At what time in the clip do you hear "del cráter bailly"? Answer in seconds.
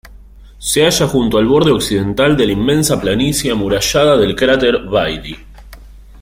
4.17-5.37